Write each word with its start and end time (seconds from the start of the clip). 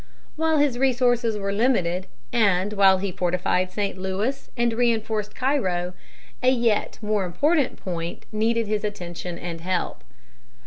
While 0.35 0.57
his 0.57 0.79
resources 0.79 1.37
were 1.37 1.51
limited, 1.53 2.07
and 2.33 2.73
while 2.73 2.97
he 2.97 3.11
fortified 3.11 3.71
St. 3.71 3.99
Louis 3.99 4.49
and 4.57 4.73
reinforced 4.73 5.35
Cairo, 5.35 5.93
a 6.41 6.49
yet 6.49 6.97
more 7.03 7.23
important 7.23 7.77
point 7.77 8.25
needed 8.31 8.65
his 8.65 8.83
attention 8.83 9.37
and 9.37 9.61
help. 9.61 10.03